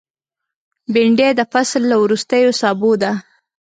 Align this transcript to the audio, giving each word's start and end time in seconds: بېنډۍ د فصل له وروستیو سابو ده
بېنډۍ 0.93 1.29
د 1.35 1.41
فصل 1.51 1.81
له 1.91 1.95
وروستیو 2.03 2.57
سابو 2.61 2.91
ده 3.01 3.11